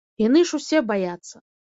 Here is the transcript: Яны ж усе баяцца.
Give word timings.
Яны 0.21 0.39
ж 0.51 0.55
усе 0.59 0.79
баяцца. 0.91 1.35